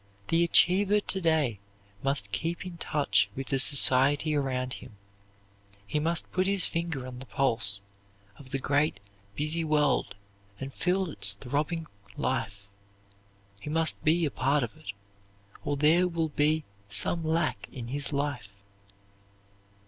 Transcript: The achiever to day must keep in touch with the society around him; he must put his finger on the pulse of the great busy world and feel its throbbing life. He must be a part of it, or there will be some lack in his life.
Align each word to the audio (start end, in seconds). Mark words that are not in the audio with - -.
The 0.29 0.43
achiever 0.43 0.99
to 0.99 1.21
day 1.21 1.59
must 2.01 2.31
keep 2.31 2.65
in 2.65 2.77
touch 2.77 3.29
with 3.35 3.49
the 3.49 3.59
society 3.59 4.33
around 4.33 4.73
him; 4.81 4.97
he 5.85 5.99
must 5.99 6.31
put 6.31 6.47
his 6.47 6.65
finger 6.65 7.05
on 7.05 7.19
the 7.19 7.27
pulse 7.27 7.81
of 8.37 8.49
the 8.49 8.57
great 8.57 8.99
busy 9.35 9.63
world 9.63 10.15
and 10.59 10.73
feel 10.73 11.07
its 11.11 11.33
throbbing 11.33 11.85
life. 12.17 12.67
He 13.59 13.69
must 13.69 14.03
be 14.03 14.25
a 14.25 14.31
part 14.31 14.63
of 14.63 14.75
it, 14.75 14.93
or 15.63 15.77
there 15.77 16.07
will 16.07 16.29
be 16.29 16.63
some 16.89 17.23
lack 17.23 17.67
in 17.71 17.89
his 17.89 18.11
life. 18.11 18.55